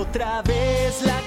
[0.00, 1.19] Otra vez la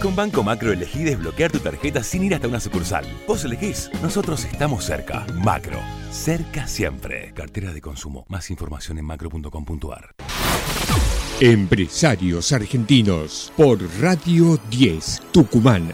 [0.00, 3.04] Con Banco Macro elegí desbloquear tu tarjeta sin ir hasta una sucursal.
[3.26, 5.26] Vos elegís, nosotros estamos cerca.
[5.34, 5.80] Macro,
[6.10, 7.32] cerca siempre.
[7.34, 8.24] Cartera de consumo.
[8.28, 10.14] Más información en macro.com.ar.
[11.40, 15.92] Empresarios Argentinos por Radio 10 Tucumán.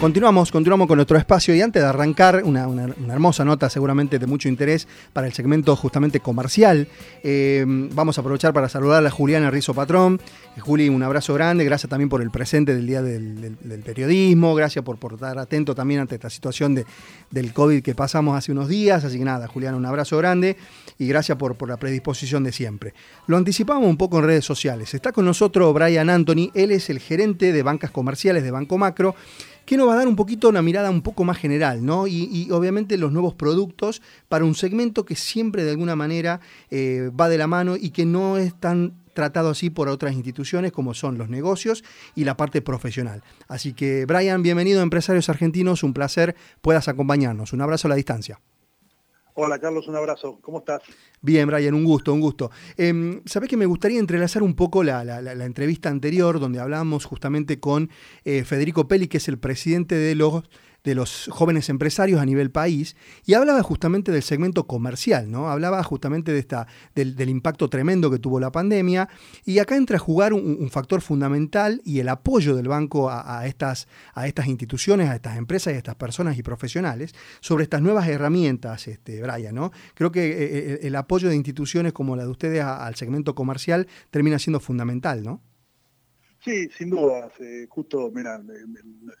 [0.00, 4.26] Continuamos, continuamos con nuestro espacio y antes de arrancar, una, una- hermosa nota seguramente de
[4.26, 6.86] mucho interés para el segmento justamente comercial.
[7.22, 10.20] Eh, vamos a aprovechar para saludar a Juliana Rizo Patrón.
[10.54, 14.84] Eh, Juli, un abrazo grande, gracias también por el presente del Día del Periodismo, gracias
[14.84, 16.84] por, por estar atento también ante esta situación de,
[17.30, 19.02] del COVID que pasamos hace unos días.
[19.02, 20.58] Así que nada, Juliana, un abrazo grande
[20.98, 22.92] y gracias por, por la predisposición de siempre.
[23.28, 24.92] Lo anticipamos un poco en redes sociales.
[24.92, 29.14] Está con nosotros Brian Anthony, él es el gerente de bancas comerciales de Banco Macro
[29.66, 32.06] que nos va a dar un poquito una mirada un poco más general, ¿no?
[32.06, 37.28] Y, obviamente los nuevos productos para un segmento que siempre de alguna manera eh, va
[37.28, 41.18] de la mano y que no es tan tratado así por otras instituciones como son
[41.18, 41.82] los negocios
[42.14, 43.22] y la parte profesional.
[43.48, 47.52] Así que, Brian, bienvenido a Empresarios Argentinos, un placer puedas acompañarnos.
[47.52, 48.38] Un abrazo a la distancia.
[49.38, 50.38] Hola Carlos, un abrazo.
[50.40, 50.80] ¿Cómo estás?
[51.20, 52.50] Bien, Brian, un gusto, un gusto.
[52.78, 57.60] Eh, Sabés que me gustaría entrelazar un poco la, la- entrevista anterior, donde hablábamos justamente
[57.60, 57.90] con
[58.24, 60.42] eh, Federico Peli, que es el presidente de los,
[60.86, 65.50] de los jóvenes empresarios a nivel país, y hablaba justamente del segmento comercial, ¿no?
[65.50, 69.08] Hablaba justamente de esta, del, del impacto tremendo que tuvo la pandemia,
[69.44, 73.88] y acá entra a jugar un, factor fundamental y el apoyo del banco a, estas,
[74.14, 78.06] a estas instituciones, a estas empresas y a estas personas y profesionales sobre estas nuevas
[78.06, 79.72] herramientas, este, Brian, ¿no?
[79.94, 83.88] Creo que eh, eh, el apoyo de instituciones como la de ustedes al segmento comercial
[84.10, 85.40] termina siendo fundamental, ¿no?
[86.46, 87.32] Sí, sin dudas.
[87.40, 88.40] eh, justo, mira,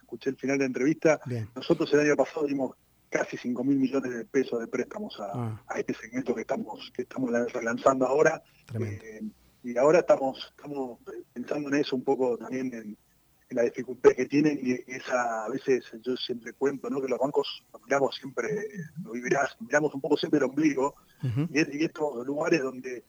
[0.00, 1.20] escuché el final de la entrevista.
[1.26, 1.48] Bien.
[1.56, 2.76] Nosotros el año pasado dimos
[3.10, 5.62] casi 5 mil millones de pesos de préstamos a, Ah.
[5.68, 8.42] a este segmento que estamos que estamos lan- relanzando ahora.
[8.80, 9.20] Eh,
[9.64, 11.00] y ahora estamos, estamos
[11.32, 12.96] pensando en eso un poco también en,
[13.48, 17.00] en la dificultad que tienen y esa a veces yo siempre cuento ¿no?
[17.02, 18.48] que los bancos lo miramos siempre,
[19.04, 20.94] lo vivirás, miramos un poco siempre el ombligo
[21.24, 21.48] Ujú.
[21.52, 23.02] y, es- y estos lugares donde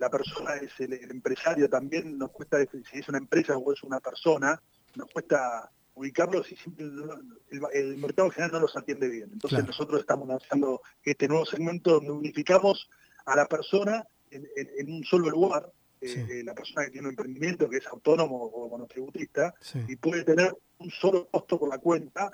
[0.00, 3.72] la persona es el, el empresario también nos cuesta definir si es una empresa o
[3.72, 4.60] es una persona
[4.96, 9.58] nos cuesta ubicarlos y siempre el, el mercado en general no los atiende bien entonces
[9.58, 9.66] Claro.
[9.66, 12.88] nosotros estamos lanzando este nuevo segmento donde unificamos
[13.26, 16.20] a la persona en, en- en un solo lugar eh, Sí.
[16.32, 19.84] eh, la persona que tiene un emprendimiento que es autónomo o monotributista Sí.
[19.86, 22.30] y puede tener un solo costo por la cuenta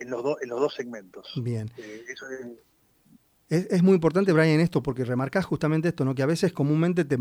[0.00, 1.70] en los, dos en los dos segmentos Bien.
[1.76, 2.46] Eh, eso es
[3.50, 6.14] Es, muy importante, Brian, esto, porque remarcás justamente esto, ¿no?
[6.14, 7.18] Que a veces comúnmente te-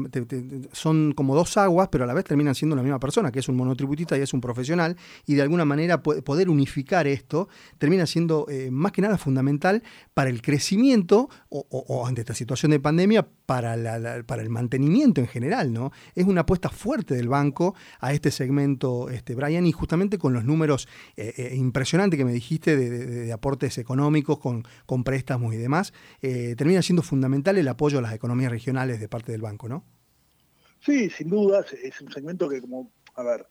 [0.73, 3.47] son como dos aguas, pero a la vez terminan siendo la misma persona, que es
[3.47, 8.05] un monotributista y es un profesional, y de alguna manera po- poder unificar esto termina
[8.05, 9.83] siendo eh, más que nada fundamental
[10.13, 15.71] para el crecimiento o, ante esta situación de pandemia, para, la- el mantenimiento en general,
[15.71, 15.93] ¿no?
[16.13, 20.43] Es una apuesta fuerte del banco a este segmento, este, Brian, y justamente con los
[20.43, 25.93] números eh, eh, impresionantes que me dijiste de, aportes económicos con, con préstamos y demás,
[26.21, 29.83] eh, termina siendo fundamental el apoyo a las economías regionales de parte del banco, ¿no?
[30.85, 33.45] Sí, sin dudas, es un segmento que como, a ver,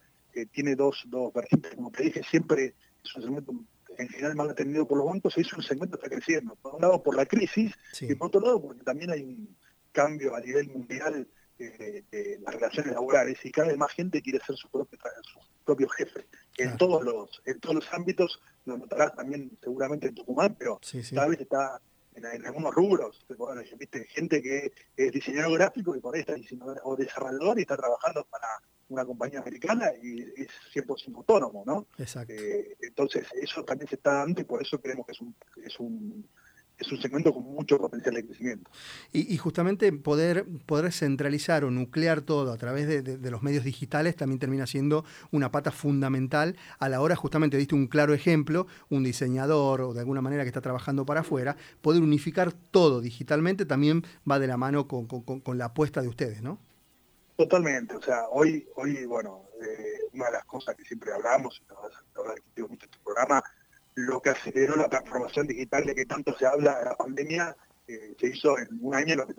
[0.51, 3.53] tiene dos, dos vertientes, como te dije, siempre es un segmento
[3.97, 6.75] en general mal atendido por los bancos, y es un segmento que está creciendo, por
[6.75, 8.05] un lado por la crisis, Sí.
[8.09, 9.55] y por otro lado porque también hay un
[9.91, 11.27] cambio a nivel mundial
[11.59, 15.39] eh, de las relaciones laborales, y cada vez más gente quiere ser su propio, su
[15.65, 16.19] propio jefe,
[16.57, 16.77] en Claro.
[16.77, 21.15] todos los, en todos los ámbitos, lo notarás también seguramente en Tucumán, pero Sí, sí.
[21.15, 21.81] cada vez está
[22.17, 26.33] en, en algunos rubros, bueno, viste, gente que es diseñador gráfico y por ahí está
[26.33, 28.47] diseñador o desarrollador y está trabajando para
[28.89, 31.87] una compañía americana y es 100% autónomo, ¿no?
[31.97, 32.33] Exacto.
[32.33, 35.79] Eh, entonces eso también se está dando y por eso creemos que es un, es
[35.79, 36.27] un,
[36.77, 38.69] es un segmento con mucho potencial de crecimiento.
[39.11, 43.41] Y, y justamente poder, poder centralizar o nuclear todo a través de, de- de los
[43.43, 48.13] medios digitales también termina siendo una pata fundamental a la hora, justamente diste un claro
[48.13, 53.01] ejemplo, un diseñador o de alguna manera que está trabajando para afuera, poder unificar todo
[53.01, 56.59] digitalmente también va de la mano con, con- la apuesta de ustedes, ¿no?
[57.35, 61.71] Totalmente, o sea, hoy, hoy bueno, eh, una de las cosas que siempre hablamos, y
[61.71, 63.43] la verdad que tengo mucho este programa,
[63.97, 67.55] lo que aceleró la transformación digital de que tanto se habla de la pandemia,
[67.87, 69.33] eh, se hizo en un año lo que,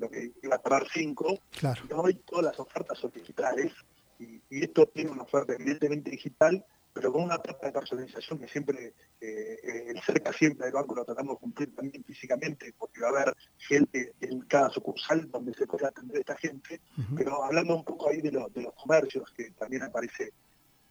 [0.00, 0.10] lo
[0.42, 1.80] iba a tardar cinco, Claro.
[1.88, 3.72] y hoy todas las ofertas son digitales,
[4.18, 8.48] y, y esto tiene una oferta evidentemente digital, pero con una etapa de personalización que
[8.48, 9.56] siempre, eh,
[9.94, 13.36] el cerca siempre del banco lo tratamos de cumplir también físicamente, porque va a haber
[13.58, 16.80] gente en cada sucursal donde se pueda atender esta gente,
[17.16, 20.32] pero hablando un poco ahí de, de los comercios, que también aparece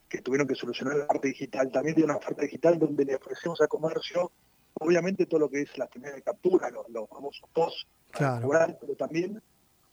[0.09, 3.61] que tuvieron que solucionar la parte digital, también de una oferta digital donde le ofrecemos
[3.61, 4.31] al comercio,
[4.73, 9.41] obviamente todo lo que es la primera de captura, los, los famosos POS, pero también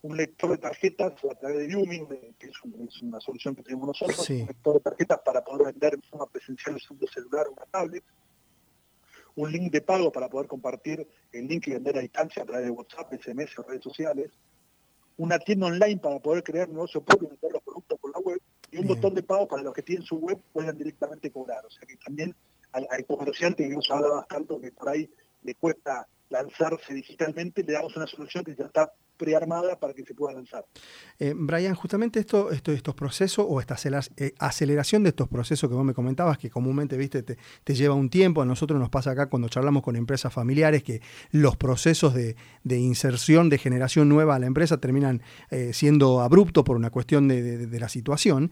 [0.02, 2.06] un lector de tarjetas a través de Lumin,
[2.38, 6.02] que es, una solución que tenemos nosotros, un lector de tarjetas para poder vender en
[6.02, 8.04] forma presencial un celular o una tablet,
[9.34, 12.64] un link de pago para poder compartir el link y vender a distancia a través
[12.64, 14.30] de WhatsApp, SMS o redes sociales,
[15.18, 18.40] una tienda online para poder crear negocio propio y vender los productos por la web,
[18.76, 21.64] y un botón de pago para los que tienen su web puedan directamente cobrar.
[21.64, 22.34] O sea que también
[22.72, 25.08] al, comerciante que nos habla bastante que por ahí
[25.42, 30.14] le cuesta lanzarse digitalmente, le damos una solución que ya está prearmada para que se
[30.14, 30.64] pueda lanzar.
[31.18, 33.76] Eh, Brian, justamente esto, esto, estos procesos o esta
[34.16, 38.10] eh, aceleración de estos procesos que vos me comentabas, que comúnmente viste te, lleva un
[38.10, 42.36] tiempo, a nosotros nos pasa acá cuando charlamos con empresas familiares que los procesos de,
[42.64, 47.66] inserción, de generación nueva a la empresa terminan eh, siendo abruptos por una cuestión de,
[47.76, 48.50] la situación.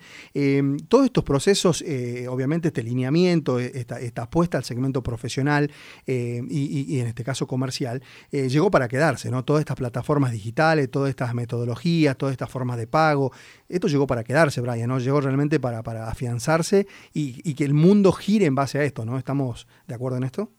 [0.88, 1.82] todos estos procesos,
[2.28, 5.70] obviamente este lineamiento, esta, esta, apuesta al segmento profesional
[6.06, 9.44] y, y, en este caso comercial, llegó para quedarse, ¿no?
[9.44, 13.32] Todas estas plataformas digitales todas estas metodologías, todas estas formas de pago.
[13.68, 14.98] Esto llegó para quedarse, Brian, ¿no?
[14.98, 19.18] Llegó realmente para, para afianzarse y, que el mundo gire en base a esto, ¿no?
[19.18, 20.50] ¿Estamos de acuerdo en esto?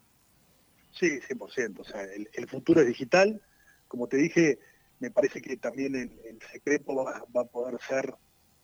[0.92, 1.80] Sí, 100%.
[1.80, 3.42] O sea, el, futuro es digital.
[3.88, 4.60] Como te dije,
[5.00, 8.14] me parece que también el, secreto va, a poder ser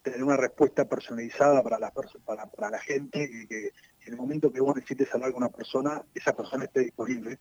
[0.02, 1.92] tener una respuesta personalizada para la,
[2.26, 3.72] para, para la gente y que
[4.06, 7.40] en el momento que vos necesites hablar con una persona, esa persona esté disponible.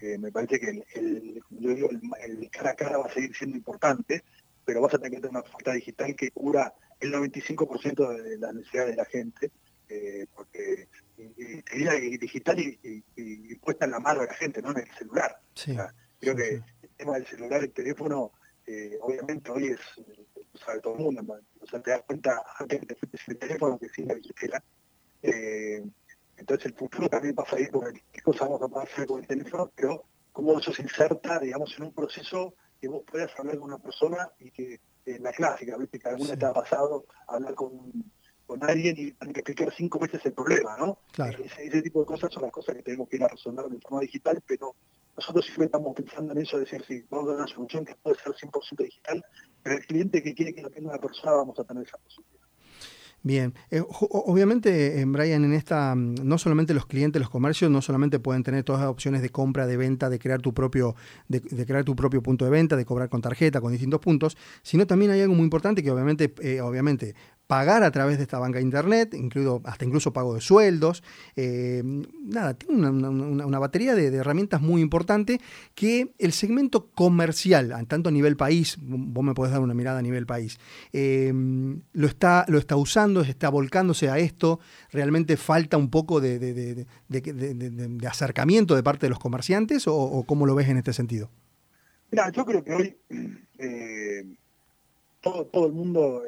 [0.00, 4.22] Eh, me parece que el, el, cara a cara va a seguir siendo importante,
[4.64, 8.54] pero vas a tener que tener una oferta digital que cura el 95% de las
[8.54, 9.50] necesidades de la gente,
[9.88, 10.88] eh, porque
[11.68, 15.38] sería digital y, puesta en la mano de la gente, no en el celular.
[16.20, 18.32] creo que el tema del celular, el teléfono,
[18.66, 19.80] eh, obviamente hoy es,
[20.64, 23.78] sabe todo el mundo, o sea, te das cuenta antes que te fuiste el teléfono
[23.78, 24.62] que sí la billetera.
[26.36, 29.20] Entonces el futuro también va a salir con qué cosas vamos a poder hacer con
[29.20, 33.58] el teléfono, pero cómo eso se inserta, digamos, en un proceso que vos puedas hablar
[33.58, 35.98] con una persona y que eh, la clásica, ¿viste?
[35.98, 37.92] que alguna te ha pasado hablar con,
[38.60, 40.98] alguien y tener que explicar cinco veces el problema, ¿no?
[41.42, 44.00] Ese, tipo de cosas son las cosas que tenemos que ir a resolver de forma
[44.00, 44.74] digital, pero
[45.16, 47.94] nosotros siempre estamos pensando en eso, de decir, sí, vamos a dar una solución que
[47.96, 49.24] puede ser 100% digital,
[49.62, 52.42] pero el cliente que quiere que lo tenga una persona, vamos a tener esa posibilidad.
[53.24, 57.80] Bien, eh, obviamente, eh, Brian, en esta, mm, no solamente los clientes, los comercios, no
[57.80, 60.96] solamente pueden tener todas las opciones de compra, de venta, de crear tu propio,
[61.28, 64.88] de, crear tu propio punto de venta, de cobrar con tarjeta, con distintos puntos, sino
[64.88, 67.14] también hay algo muy importante que obviamente, eh, obviamente
[67.52, 71.02] pagar a través de esta banca de internet, incluido, hasta incluso pago de sueldos.
[71.36, 75.38] Eh, nada, tiene una, batería de, herramientas muy importante
[75.74, 80.02] que el segmento comercial, tanto a nivel país, vos me podés dar una mirada a
[80.02, 80.58] nivel país,
[80.94, 81.30] eh,
[81.92, 84.58] lo, está, lo está usando, está volcándose a esto,
[84.90, 86.86] realmente falta un poco de,
[88.08, 91.28] acercamiento de parte de los comerciantes o, cómo lo ves en este sentido.
[92.10, 92.96] Mira, yo creo que hoy
[93.58, 94.24] eh,
[95.20, 96.22] todo, todo el mundo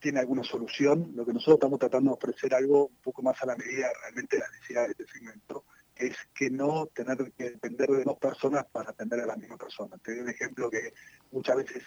[0.00, 1.12] tiene alguna solución.
[1.14, 4.36] Lo que nosotros estamos tratando de ofrecer algo un poco más a la medida realmente
[4.36, 5.64] de las necesidades de este segmento,
[5.96, 9.96] es que no tener que depender de dos personas para atender a la misma persona.
[10.02, 10.92] Te doy un ejemplo que
[11.30, 11.82] muchas veces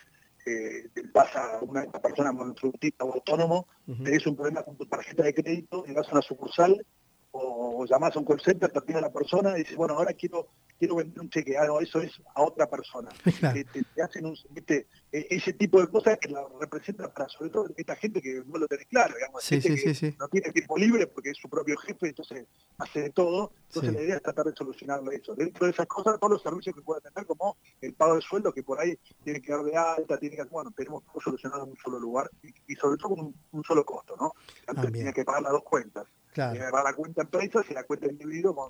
[0.45, 5.33] eh, pasa a una persona monotributista o autónomo, tenés un problema con tu tarjeta de
[5.33, 6.85] crédito y vas a una sucursal
[7.31, 10.13] o, llamás a un call center, te atiende a la persona y dices, bueno, ahora
[10.13, 10.49] quiero
[10.83, 13.09] quiero vender un cheque, ah, no, eso es a otra persona.
[13.95, 17.95] Te, hacen un, e, ese tipo de cosas que la representan para sobre todo esta
[17.95, 21.37] gente que no lo tenés claro, digamos, gente que no tiene tiempo libre porque es
[21.37, 22.45] su propio jefe, entonces
[22.79, 25.35] hace de todo, entonces la idea es tratar de solucionarlo eso.
[25.35, 28.53] Dentro de esas cosas, todos los servicios que pueda tener, como el pago de sueldo,
[28.53, 31.69] que por ahí tiene que dar de alta, tiene que, bueno, tenemos todo solucionado en
[31.69, 32.29] un solo lugar
[32.67, 34.33] y, sobre todo con un, solo costo, ¿no?
[34.67, 36.07] Antes tiene que pagar las dos cuentas.
[36.33, 36.51] Claro.
[36.51, 38.69] Tiene que pagar la cuenta empresa y la cuenta individuo con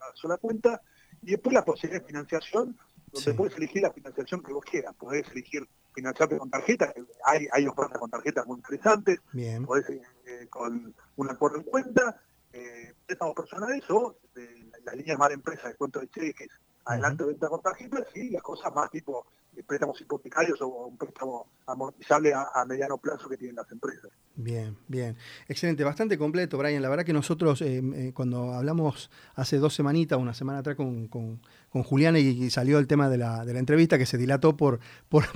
[0.00, 0.80] una sola cuenta
[1.22, 2.76] y después la posibilidad de financiación,
[3.12, 4.94] donde puedes elegir la financiación que vos quieras.
[4.94, 6.92] Podés elegir financiarte con tarjeta,
[7.24, 9.64] hay, hay ofertas con tarjetas muy interesantes, Bien.
[9.66, 12.20] podés eh, con un acuerdo en cuenta,
[12.52, 16.48] eh, préstamos personales o de las líneas más de empresa de cuento de cheques,
[16.84, 19.26] adelante venta con tarjetas y las cosas más tipo
[19.66, 24.10] préstamos hipotecarios o un préstamo amortizable a, mediano plazo que tienen las empresas.
[24.42, 25.16] Bien, bien.
[25.48, 26.80] Excelente, bastante completo, Brian.
[26.80, 31.08] La verdad que nosotros, eh, eh, cuando hablamos hace dos semanitas, una semana atrás con,
[31.08, 34.56] con, con Julián y, salió el tema de la, de la, entrevista que se dilató
[34.56, 34.80] por,
[35.10, 35.26] por,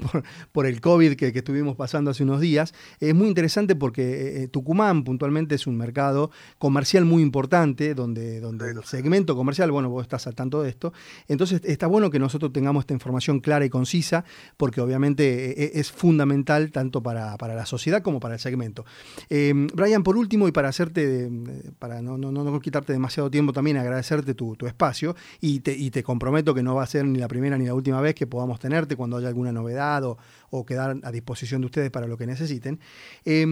[0.53, 4.49] por, el COVID que, que, estuvimos pasando hace unos días, es muy interesante porque eh,
[4.49, 10.03] Tucumán puntualmente es un mercado comercial muy importante, donde, donde el segmento comercial, bueno, vos
[10.03, 10.95] estás al tanto de esto,
[11.29, 14.25] entonces está bueno que nosotros tengamos esta información clara y concisa,
[14.57, 18.87] porque obviamente es fundamental tanto para, para la sociedad como para el segmento.
[19.31, 21.31] Eh, Brian, por último, y para hacerte,
[21.79, 25.91] para no, no, no, quitarte demasiado tiempo también, agradecerte tu, tu espacio y te, y
[25.91, 28.27] te, comprometo que no va a ser ni la primera ni la última vez que
[28.27, 30.19] podamos tenerte cuando haya alguna novedad o,
[30.51, 32.79] o quedar a disposición de ustedes para lo que necesiten.
[33.25, 33.45] Eh,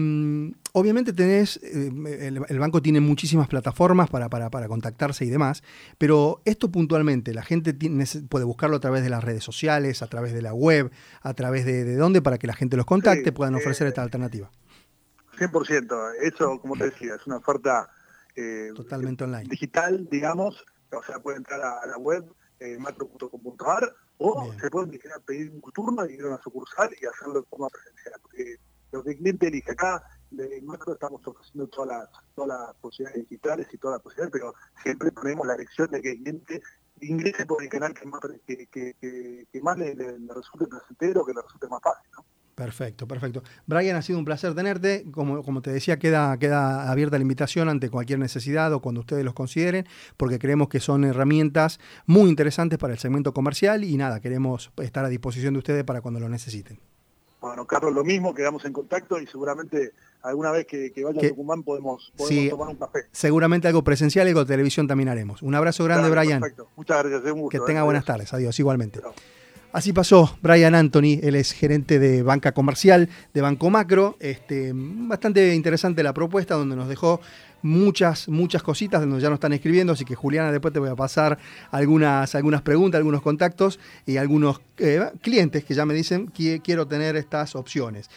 [0.73, 5.63] obviamente tenés, eh, el, el, banco tiene muchísimas plataformas para, para, para, contactarse y demás,
[5.97, 10.07] pero esto puntualmente, la gente tiene, puede buscarlo a través de las redes sociales, a
[10.07, 13.25] través de la web, a través de, de dónde, para que la gente los contacte,
[13.25, 14.49] sí, puedan ofrecer esta alternativa.
[15.37, 16.13] 100%.
[16.21, 17.89] Eso, como te decía, es una oferta
[18.35, 19.49] eh, totalmente online.
[19.49, 20.63] Digital, digamos.
[20.91, 22.25] O sea, puede entrar a, la web
[22.59, 24.59] eh, macro.com.ar o Bien.
[24.59, 28.19] se puede pedir un turno y ir a una sucursal y hacerlo de forma presencial.
[28.21, 28.57] Porque
[28.91, 33.29] lo que el cliente elige acá, en Macro estamos ofreciendo todas las, todas las posibilidades
[33.29, 36.61] digitales y todas las posibilidades, pero siempre ponemos la elección de que el cliente
[37.01, 40.67] ingrese por el canal que más, que, que, que, que más le, le, le resulte
[40.67, 42.09] placentero, que le resulte más fácil.
[42.17, 42.25] ¿no?
[42.55, 43.41] Perfecto, perfecto.
[43.65, 45.05] Brian, ha sido un placer tenerte.
[45.11, 49.25] Como, como te decía, queda, queda abierta la invitación ante cualquier necesidad o cuando ustedes
[49.25, 54.19] los consideren, porque creemos que son herramientas muy interesantes para el segmento comercial y nada,
[54.19, 56.79] queremos estar a disposición de ustedes para cuando lo necesiten.
[57.41, 59.91] Bueno, Carlos, lo mismo, quedamos en contacto y seguramente
[60.21, 62.99] alguna vez que, que vaya que, a Tucumán podemos, podemos sí, tomar un café.
[63.11, 65.41] Seguramente algo presencial y algo de televisión también haremos.
[65.41, 66.39] Un abrazo grande, claro, Brian.
[66.39, 66.69] Perfecto.
[66.77, 67.83] Muchas gracias, un gusto, Que tenga eh.
[67.83, 68.33] buenas tardes.
[68.33, 69.01] Adiós, igualmente.
[69.73, 74.17] Así pasó Brian Anthony, él es gerente de banca comercial de Banco Macro.
[74.19, 77.19] Este, bastante interesante la propuesta, donde nos dejó
[77.63, 80.95] muchas, muchas cositas, donde ya nos están escribiendo, así que Juliana, después te voy a
[80.95, 81.39] pasar
[81.71, 86.85] algunas, algunas preguntas, algunos contactos y algunos eh, clientes que ya me dicen que quiero
[86.87, 88.11] tener estas opciones.